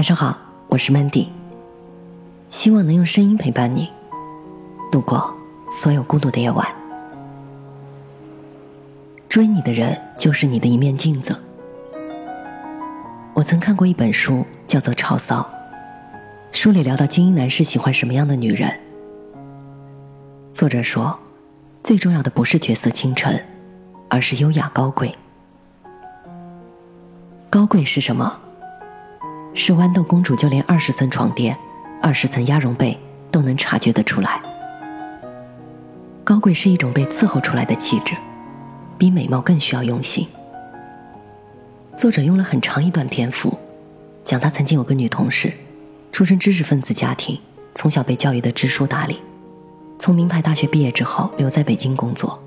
[0.00, 0.34] 晚上好，
[0.68, 1.28] 我是 Mandy，
[2.48, 3.92] 希望能用声音陪伴你
[4.90, 5.30] 度过
[5.70, 6.66] 所有孤独的夜晚。
[9.28, 11.36] 追你的人就是你的一面镜子。
[13.34, 15.42] 我曾看过一本书，叫做《潮骚》，
[16.50, 18.72] 书里聊到精英男士喜欢什么样的女人。
[20.54, 21.18] 作者说，
[21.82, 23.38] 最重要的不是绝色倾城，
[24.08, 25.14] 而是优雅高贵。
[27.50, 28.38] 高贵是什么？
[29.52, 31.56] 是豌豆公主就连二十层床垫、
[32.00, 32.98] 二十层鸭绒被
[33.30, 34.40] 都能察觉得出来。
[36.22, 38.14] 高贵是一种被伺候出来的气质，
[38.96, 40.26] 比美貌更需要用心。
[41.96, 43.58] 作者用了很长一段篇幅，
[44.24, 45.52] 讲他曾经有个女同事，
[46.12, 47.38] 出身知识分子家庭，
[47.74, 49.20] 从小被教育的知书达理，
[49.98, 52.40] 从名牌大学毕业之后留在北京工作，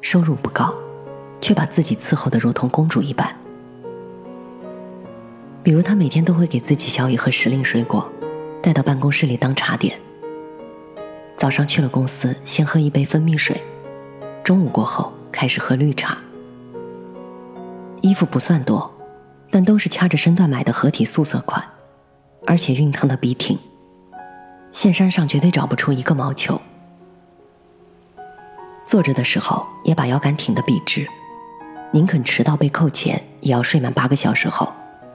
[0.00, 0.74] 收入不高，
[1.40, 3.34] 却把自己伺候的如同公主一般。
[5.62, 8.10] 比如，他每天都会给自己小雨和时令水果，
[8.60, 9.96] 带到办公室里当茶点。
[11.36, 13.60] 早上去了公司，先喝一杯蜂蜜水，
[14.42, 16.18] 中午过后开始喝绿茶。
[18.00, 18.92] 衣服不算多，
[19.50, 21.64] 但都是掐着身段买的合体素色款，
[22.44, 23.56] 而且熨烫的笔挺，
[24.72, 26.60] 线衫上绝对找不出一个毛球。
[28.84, 31.06] 坐着的时候也把腰杆挺得笔直，
[31.92, 34.72] 宁肯迟到被扣钱，也要睡满八个小时后。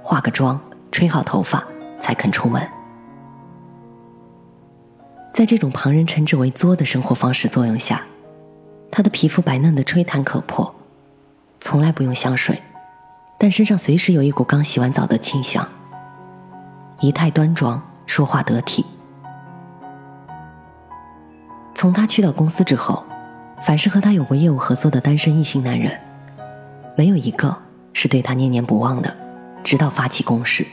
[0.07, 0.57] 化个妆，
[0.89, 1.61] 吹好头发，
[1.99, 2.65] 才肯出门。
[5.33, 8.01] 在这种旁人称之为“作”的生活方式作用下，
[8.89, 10.73] 她的皮肤白嫩的吹弹可破，
[11.59, 12.63] 从来不用香水，
[13.37, 15.67] 但身上随时有一股刚洗完澡的清香。
[17.01, 18.85] 仪态端庄，说话得体。
[21.75, 23.05] 从她去到公司之后，
[23.61, 25.99] 凡是和她有过业务合作的单身异性男人，
[26.95, 27.53] 没有一个
[27.91, 29.26] 是对她念念不忘的。
[29.67, 30.65] 直到发起攻势，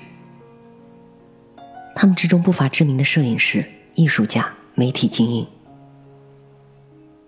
[1.96, 3.64] 他们之中不乏知名的摄影师、
[3.94, 5.44] 艺术家、媒体精英。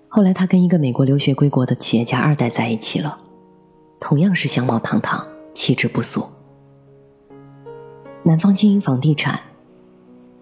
[0.06, 3.18] 后来，他跟一个美国留学归国的企业家二代在一起了，
[3.98, 6.24] 同样是相貌堂堂、气质不俗。
[8.22, 9.40] 男方经营房地产，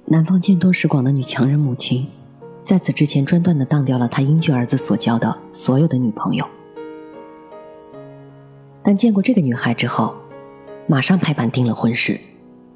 [0.05, 2.07] 男方见多识广的女强人母亲，
[2.67, 6.47] 在此之前专断的当掉了他英俊儿子所交的所有的女朋友，
[8.83, 10.15] 但见过这个女孩之后。
[10.87, 12.21] 马上拍板定了婚事，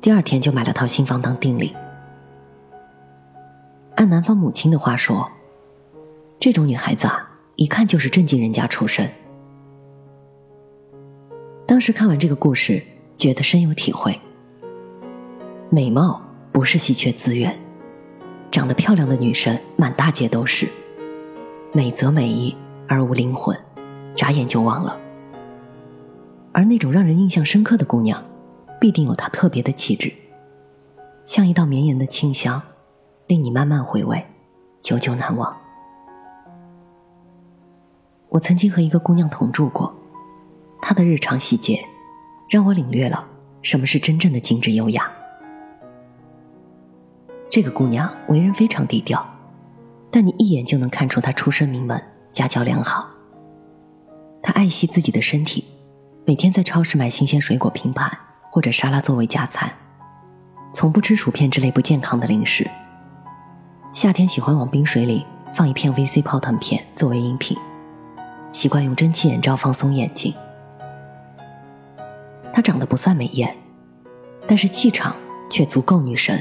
[0.00, 1.76] 第二天就买了套新房当定礼。
[3.96, 5.30] 按男方母亲的话说，
[6.40, 9.06] 这种女孩子啊，一看就是正经人家出身。
[11.66, 12.82] 当时看完这个故事，
[13.18, 14.18] 觉得深有体会。
[15.68, 17.54] 美貌不是稀缺资源，
[18.50, 20.66] 长得漂亮的女生满大街都是，
[21.74, 22.56] 美则美意
[22.88, 23.54] 而无灵魂，
[24.16, 24.98] 眨眼就忘了。
[26.58, 28.20] 而那种让人印象深刻的姑娘，
[28.80, 30.12] 必定有她特别的气质，
[31.24, 32.60] 像一道绵延的清香，
[33.28, 34.26] 令你慢慢回味，
[34.80, 35.56] 久久难忘。
[38.30, 39.94] 我曾经和一个姑娘同住过，
[40.82, 41.78] 她的日常细节，
[42.50, 43.24] 让我领略了
[43.62, 45.08] 什么是真正的精致优雅。
[47.48, 49.24] 这个姑娘为人非常低调，
[50.10, 52.02] 但你一眼就能看出她出身名门，
[52.32, 53.08] 家教良好。
[54.42, 55.64] 她爱惜自己的身体。
[56.28, 58.06] 每天在超市买新鲜水果拼盘
[58.50, 59.72] 或者沙拉作为加餐，
[60.74, 62.68] 从不吃薯片之类不健康的零食。
[63.94, 65.24] 夏天喜欢往冰水里
[65.54, 67.56] 放一片 VC 泡腾片作为饮品，
[68.52, 70.34] 习惯用蒸汽眼罩放松眼睛。
[72.52, 73.56] 她长得不算美艳，
[74.46, 75.16] 但是气场
[75.48, 76.38] 却足够女神。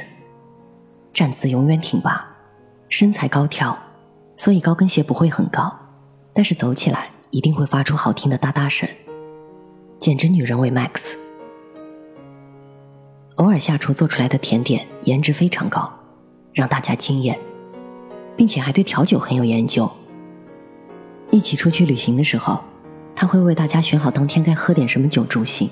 [1.14, 2.28] 站姿永远挺拔，
[2.90, 3.78] 身材高挑，
[4.36, 5.74] 所以高跟鞋不会很高，
[6.34, 8.86] 但是走起来一定会发出好听的哒哒声。
[10.00, 11.16] 简直女人味 max，
[13.36, 15.92] 偶尔下厨做出来的甜点颜值非常高，
[16.54, 17.38] 让大家惊艳，
[18.36, 19.90] 并且还对调酒很有研究。
[21.32, 22.64] 一起出去旅行的时候，
[23.16, 25.70] 他会为大家选好当天该喝点什么酒助兴。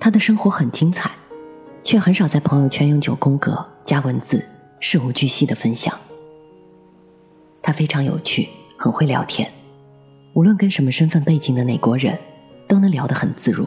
[0.00, 1.12] 他的生活很精彩，
[1.84, 4.44] 却很少在朋友圈用九宫格加文字，
[4.80, 5.96] 事无巨细的分享。
[7.62, 9.50] 他非常有趣，很会聊天。
[10.34, 12.18] 无论跟什么身份背景的哪国人，
[12.66, 13.66] 都能聊得很自如。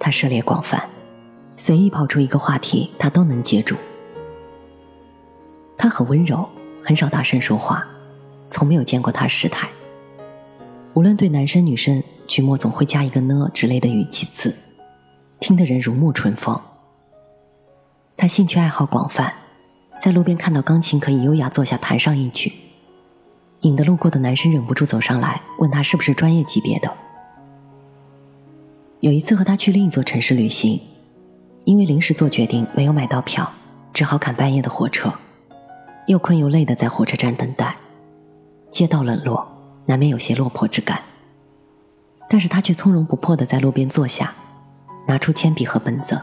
[0.00, 0.82] 他涉猎广泛，
[1.56, 3.76] 随意抛出一个话题，他都能接住。
[5.78, 6.48] 他很温柔，
[6.82, 7.86] 很少大声说话，
[8.50, 9.68] 从没有见过他失态。
[10.94, 14.54] 无论对男生女生，句末总会加一个呢之类的语气词，
[15.38, 16.60] 听得人如沐春风。
[18.16, 19.32] 他兴趣爱好广泛，
[20.00, 22.52] 在路边看到钢琴，可以优雅坐下弹上一曲。
[23.64, 26.92] 引得路过的男生忍不住走上来，问他是不是专业级别的。
[29.00, 30.78] 有一次和他去另一座城市旅行，
[31.64, 33.50] 因为临时做决定没有买到票，
[33.94, 35.10] 只好赶半夜的火车，
[36.06, 37.74] 又困又累的在火车站等待。
[38.70, 39.46] 街道冷落，
[39.86, 41.00] 难免有些落魄之感。
[42.28, 44.34] 但是他却从容不迫的在路边坐下，
[45.08, 46.20] 拿出铅笔和本子，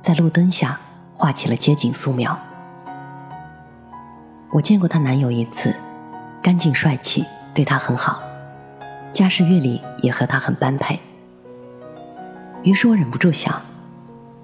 [0.00, 0.80] 在路灯下
[1.14, 2.36] 画起了街景素描。
[4.50, 5.74] 我见过她男友一次，
[6.46, 8.22] 干净帅气，对她很好，
[9.12, 10.96] 家世阅历也和她很般配。
[12.62, 13.60] 于是我忍不住想，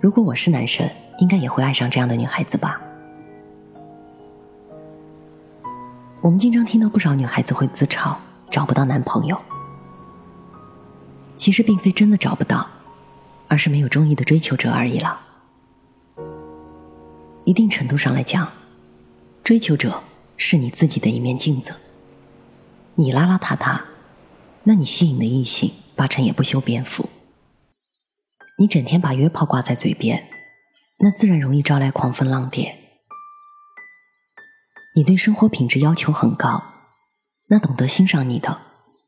[0.01, 0.85] 如果我是男生，
[1.19, 2.81] 应该也会爱上这样的女孩子吧。
[6.21, 8.17] 我们经常听到不少女孩子会自嘲
[8.51, 9.41] 找不到男朋友，
[11.37, 12.67] 其实并非真的找不到，
[13.47, 15.21] 而是没有中意的追求者而已了。
[17.45, 18.49] 一定程度上来讲。
[19.45, 20.03] 追求者
[20.37, 21.73] 是你自己的一面镜子。
[22.97, 23.83] 你邋邋遢遢，
[24.65, 27.09] 那你吸引的异性八成也不修边幅。
[28.59, 30.29] 你整天把约炮挂在嘴边，
[30.99, 32.79] 那自然容易招来狂风浪蝶。
[34.95, 36.63] 你对生活品质要求很高，
[37.49, 38.61] 那懂得欣赏你的，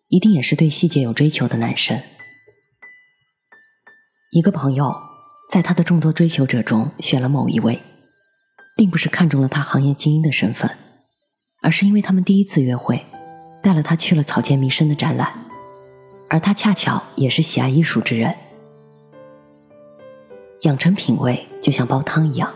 [0.08, 2.00] 一定也是对细节有追求的男生。
[4.32, 4.94] 一个朋友
[5.50, 7.82] 在他的众多追求者中选了某一位。
[8.76, 10.68] 并不是看中了他行业精英的身份，
[11.62, 13.06] 而是因为他们第一次约会，
[13.64, 15.26] 带了他去了草间弥生的展览，
[16.28, 18.34] 而他恰巧也是喜爱艺术之人。
[20.60, 22.52] 养成品味就像煲汤一样，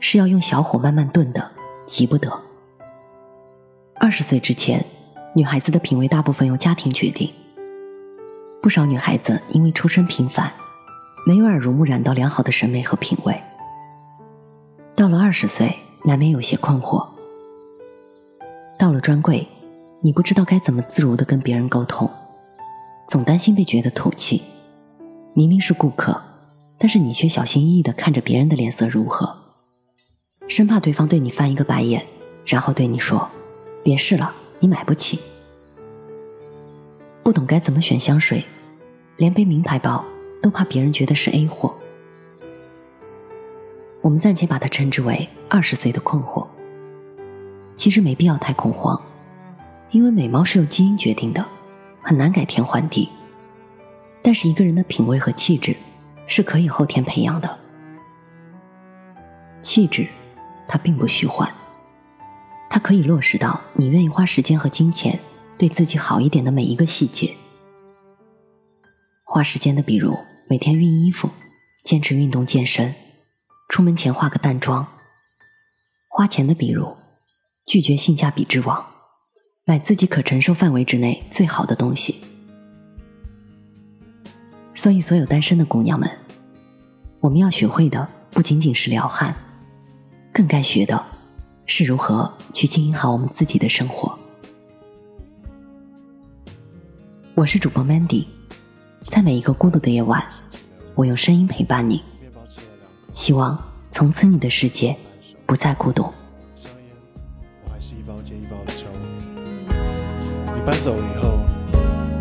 [0.00, 1.48] 是要用小火慢慢炖的，
[1.86, 2.42] 急不得。
[4.00, 4.84] 二十岁之前，
[5.32, 7.32] 女孩子的品味大部分由家庭决定。
[8.60, 10.52] 不少女孩子因为出身平凡，
[11.24, 13.40] 没有耳濡目染到良好的审美和品味。
[14.96, 17.06] 到了二十岁，难免有些困惑。
[18.76, 19.46] 到了专柜，
[20.02, 22.10] 你不知道该怎么自如的跟别人沟通，
[23.06, 24.40] 总担心被觉得土气。
[25.34, 26.18] 明明是顾客，
[26.78, 29.36] 但是你却小心翼翼的看着别人的脸色如何，
[30.48, 32.02] 生怕对方对你翻一个白眼，
[32.46, 33.28] 然后对你说
[33.84, 35.18] ：“别试了，你买不起。”
[37.22, 38.42] 不懂该怎么选香水，
[39.18, 40.02] 连背名牌包
[40.42, 41.74] 都怕别人觉得是 A 货。
[44.00, 46.46] 我们暂且把它称之为二十岁的困惑。
[47.76, 49.00] 其实没必要太恐慌，
[49.90, 51.44] 因为美貌是由基因决定的，
[52.00, 53.08] 很难改天换地。
[54.22, 55.76] 但是一个人的品味和气质
[56.26, 57.58] 是可以后天培养的。
[59.62, 60.06] 气质，
[60.68, 61.52] 它并不虚幻，
[62.68, 65.18] 它可以落实到你愿意花时间和金钱
[65.58, 67.34] 对自己好一点的每一个细节。
[69.24, 71.30] 花时间的，比如每天熨衣服，
[71.84, 72.94] 坚持运动健身。
[73.68, 74.86] 出门前化个淡妆，
[76.08, 76.96] 花钱的比如
[77.66, 78.84] 拒绝性价比之王，
[79.70, 82.16] 买自己可承受范围之内最好的东西。
[84.74, 86.10] 所以，所有单身的姑娘们，
[87.20, 89.32] 我们要学会的不仅仅是撩汉，
[90.32, 91.00] 更该学的
[91.66, 94.18] 是如何去经营好我们自己的生活。
[97.36, 98.26] 我是主播 Mandy，
[99.04, 100.20] 在每一个孤独的夜晚，
[100.96, 102.02] 我用声音陪伴你。
[103.12, 103.56] 希望
[103.92, 104.96] 从此你的世界
[105.46, 106.12] 不再孤独。
[107.96, 108.86] 一包接一包的抽。
[110.54, 111.38] 你搬走以后，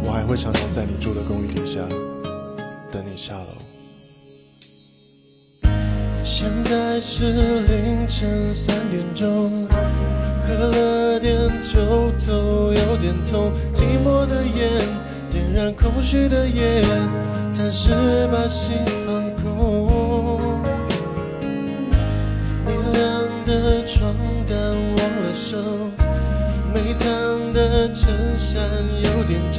[0.04, 1.80] 我还会常常在你住的公寓底下
[2.92, 3.46] 等你下楼。
[6.24, 9.68] 现在是凌晨三点钟，
[10.48, 14.72] 喝了点酒头有点痛，寂寞的烟
[15.30, 16.84] 点燃空虚的夜，
[17.52, 17.92] 暂时
[18.32, 18.78] 把心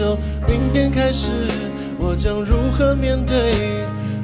[0.01, 0.19] 有点皱。
[0.49, 1.31] 明天开始，
[1.99, 3.55] 我将如何面对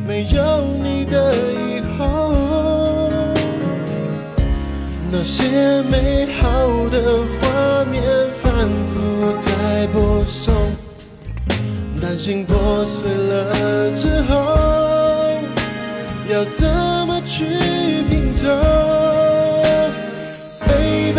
[0.06, 2.33] 没有你的以后？
[5.11, 8.02] 那些美好的画面
[8.42, 8.52] 反
[8.92, 10.52] 复在播送，
[12.00, 14.35] 担心破碎了之后
[16.28, 16.68] 要怎
[17.06, 17.45] 么去
[18.11, 18.47] 拼凑
[20.66, 21.14] baby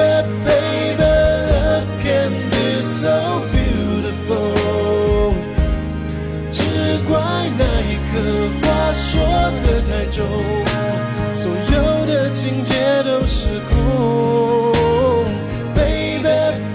[0.45, 3.56] baby i can t be so？
[10.17, 14.73] 所有的情节都失控。
[15.75, 16.23] Baby,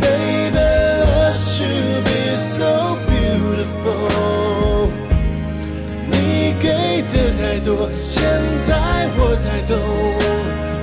[0.00, 4.90] baby, love should be so beautiful。
[6.08, 8.22] 你给的太多，现
[8.60, 8.70] 在
[9.16, 9.76] 我才懂，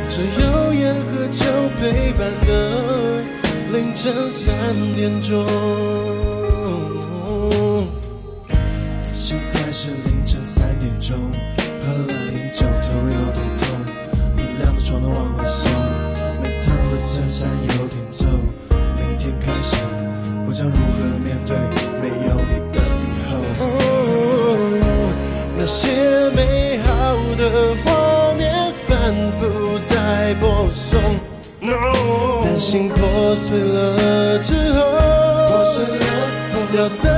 [0.09, 1.45] 只有烟和酒
[1.79, 3.23] 陪伴的
[3.71, 4.53] 凌晨三
[4.95, 5.45] 点钟。
[9.15, 11.15] 现在是凌晨三点钟。
[11.81, 13.59] 喝了点酒头有点痛，
[14.35, 15.71] 明亮的床单往后送，
[16.41, 18.25] 没烫的衬衫有点皱。
[18.69, 19.75] 明天开始，
[20.47, 21.55] 我将如何面对
[22.01, 23.31] 没有你的以后？
[23.59, 23.65] 哦
[25.57, 26.87] 那些美好
[27.37, 30.99] 的画面反复在播送。
[32.41, 34.79] 担心破碎了之后，
[35.49, 36.05] 破碎了
[36.53, 37.09] 后要怎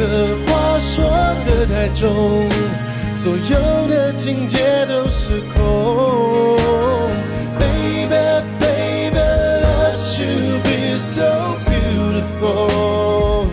[0.00, 0.08] 那一刻
[0.46, 1.04] 话说
[1.44, 2.48] 的太重，
[3.14, 6.56] 所有的情节都失控。
[7.58, 8.08] Baby,
[8.58, 9.18] baby,
[9.62, 13.48] love should be so beautiful。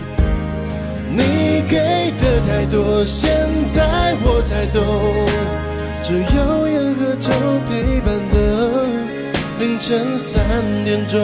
[1.10, 5.26] 你给的太多，现在我才懂，
[6.02, 7.30] 只有烟和酒
[7.68, 8.86] 陪伴的
[9.58, 10.42] 凌晨三
[10.84, 11.18] 点钟。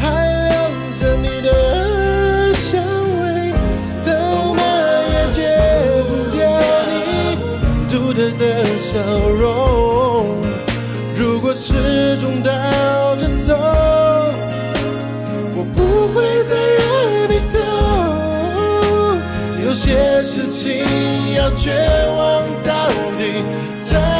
[0.00, 0.04] 还
[0.48, 0.54] 留
[0.98, 3.52] 着你的香味，
[3.96, 4.58] 怎么
[5.10, 5.38] 也戒
[6.08, 6.38] 不掉
[6.88, 6.94] 你
[7.90, 8.42] 独特的
[8.78, 10.36] 笑容。
[11.14, 12.50] 如果时钟倒
[13.16, 13.54] 着走，
[15.54, 15.78] 我不
[16.12, 16.14] 会
[16.44, 16.84] 再让
[17.30, 17.58] 你走。
[19.64, 20.84] 有些事情
[21.34, 21.72] 要绝
[22.16, 22.88] 望到
[23.18, 23.42] 底，
[23.78, 24.15] 才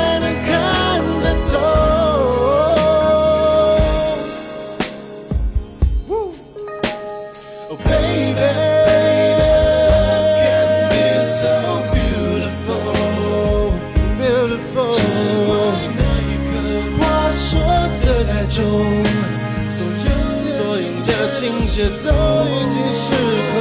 [21.76, 22.08] 的情节都
[22.48, 23.12] 已经失
[23.52, 23.54] 控。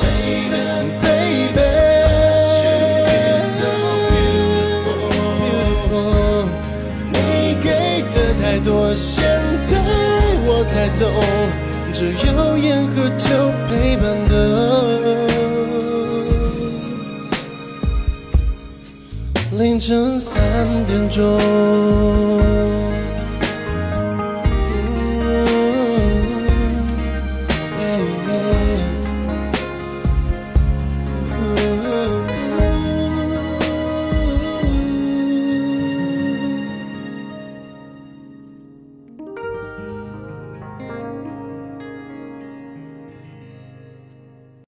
[0.00, 0.60] Baby,
[1.02, 1.58] baby,
[7.12, 7.16] 你
[7.62, 7.66] 给
[8.10, 9.24] 的太多，现
[9.58, 9.68] 在
[10.46, 11.02] 我才懂，
[11.92, 13.26] 只有烟和酒
[13.68, 14.32] 陪伴的
[19.58, 20.42] 凌晨三
[20.86, 22.23] 点钟。